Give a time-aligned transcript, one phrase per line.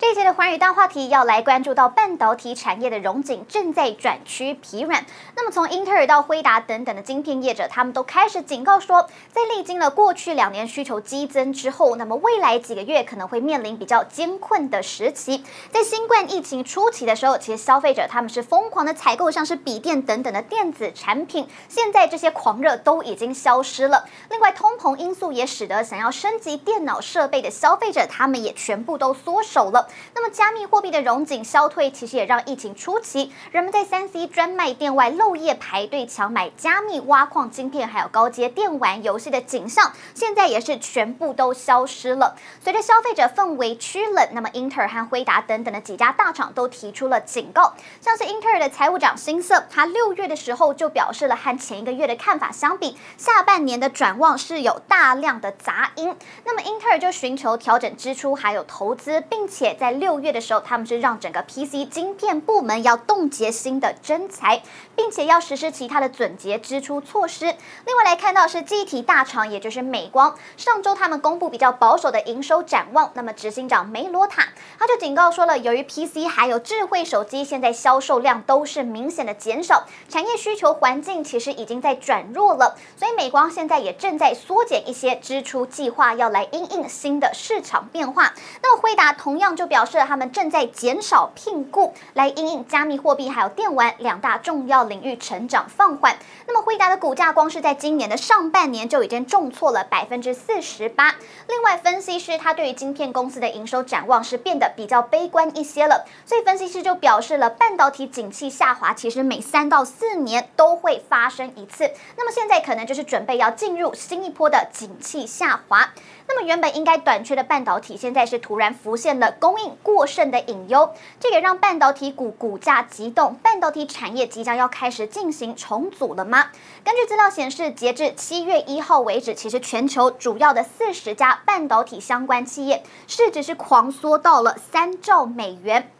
[0.00, 5.04] 这一节的寰宇大话题要来关注到半导体产业的荣景正在转趋疲软。
[5.34, 15.42] 那么从英特尔到辉达等等的晶片业者，他们都开始警告说，在历经了过去两年需求激增之后，那么未来几个月可能会面临比较艰困的时期。
[15.72, 21.48] 在新冠疫情初期的时候，其实消费者他们是疯狂的采购，像是笔电等等的电子产品。
[21.68, 24.04] 现在这些狂热都已经消失了。
[24.30, 29.87] 另外，通膨因素也使得想要升级电脑设备的消费者，他们也全部都缩手了。
[30.14, 42.36] 那么，加密货币的融景消退，其实也让疫情初期人们在三 C 专卖店外漏夜排队抢买加密挖矿晶片，还有高阶电玩游戏的景象，现在也是全部都消失了。
[42.62, 56.14] 随着消费者氛围趋冷，那么英特尔和辉达等等的几家大厂都提出了警告，像是英特尔的财务长辛瑟，他六月的时候就表示了和前一个月的看法相比，下半年的展望是有大量的杂音。
[56.44, 64.60] 那么英特尔就寻求调整支出还有投资，并且在六月的时候，他们是让整个 PC 晶片部门要冻结新的征才，
[64.96, 67.46] 并且要实施其他的撙节支出措施。
[67.86, 73.12] 另外来看到是记忆体大厂，也就是美光，上周他们公布比较保守的营收展望。
[73.14, 74.48] 那么执行长梅罗塔
[74.78, 88.34] 他就警告说了，由于 PC 还有智慧手机现在销售量都是明显的减少，产业需求环境其实已经在转弱了，所以美光现在也正在缩减一些支出计划，要来因应新的市场变化。
[88.60, 90.32] 那么辉达同样就表示他们。
[90.38, 96.16] 正在减少聘雇，来因应加密货币还有电玩两大重要领域成长放缓。
[96.46, 101.16] 那么辉达的股价光是在今年的上半年就已经重挫了百分之四十八。
[101.48, 106.04] 另外，分析师他对于晶片公司的营收展望是变得比较悲观一些了。
[106.24, 111.90] 所以分析师就表示了，半导体景气下滑其实每三到四年都会发生一次。
[112.16, 115.90] 那么现在可能就是准备要进入新一波的景气下滑。
[116.30, 123.34] 那么原本应该短缺的半导体，现在是突然浮现了供过剩的隐忧，这也让半导体股股价急动。
[123.42, 126.46] 半导体产业即将要开始进行重组了吗？
[126.84, 135.90] 根据资料显示，截至七月一号为止，其实全球主要的四十家半导体相关企业市值是狂缩到了三兆美元。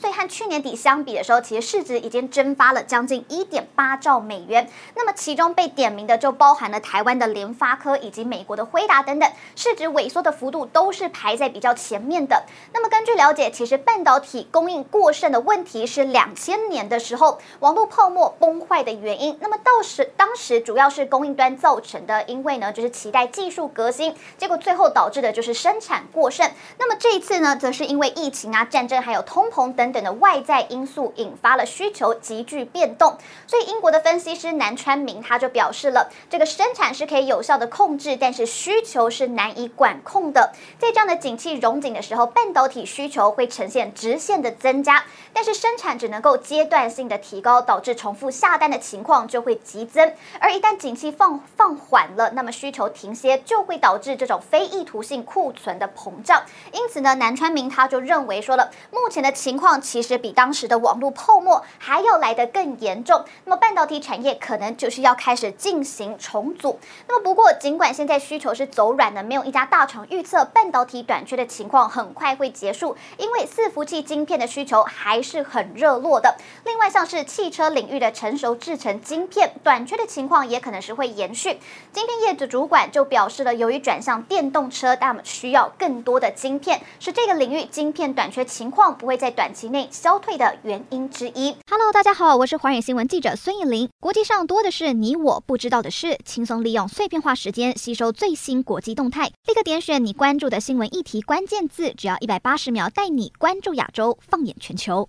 [0.00, 4.66] 所以和去年底相比的时候，其实市值已经蒸发了将近一点八兆美元。
[4.94, 12.44] 那么其中被点名的就包含了台湾的联发科以及美国的辉达等等，市值萎缩的幅度都是排在比较前面的。
[12.72, 19.36] 那么根据了解，其实半导体供应过剩的问题是两千年的时候网络泡沫崩坏的原因。
[19.42, 26.50] 那么到时当时主要是供应端造成的，因为呢就是期待技术革新，结果最后导致的就是生产过剩。
[26.78, 29.89] 那么这一次呢，则是因为疫情啊、战争还有通膨等。
[29.92, 40.52] 等的外在因素引发了需求急剧变动，所以英国的分析师南川明他就表示了，这个生产是可以有效的控制，但是需求是难以管控的。
[40.78, 50.12] 在这样的景气融景的时候，半导体需求会呈现直线的增加，但是生产只能够阶段性的提高，导致重复下单的情况就会急增。
[50.38, 56.42] 而一旦景气放放缓了，那么需求停歇就会导致这种非意图性库存的膨胀。
[56.72, 59.79] 因此呢，南川明他就认为说了，目前的情况。
[59.80, 63.24] 其实比当时的网络泡沫还要来得更严重。
[63.44, 66.78] 那么半导体产业可能就是要开始进行重组。
[67.08, 76.36] 那么不过，尽管现在需求是走软的，没有一家大厂预测半导体短缺的情况很快会结束，因为伺服器晶片的需求还是很热络的。
[76.64, 81.58] 另外，像是汽车领域的成熟制成晶片短缺的情况也可能是会延续。
[81.92, 89.88] 晶片业的主管就表示了，由于转向电动车，他们需要更多的晶片，使这个领域晶片短缺情况不会在短期内。
[89.90, 91.54] 消退的原因之一。
[91.68, 93.88] Hello，大家好，我是华远新闻记者孙艺林。
[94.00, 105.08] 国际上多的是你我不知道的事，轻松利用碎片化时间吸收最新国际动态，立刻点选你关注的新闻议题关键字，只要一百八十秒，带你关注亚洲，放眼全球。